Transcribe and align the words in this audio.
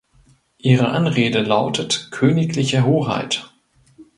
Ihre 0.57 0.87
Anrede 0.87 1.41
lautet 1.43 2.07
"Königliche 2.09 2.87
Hoheit". 2.87 3.51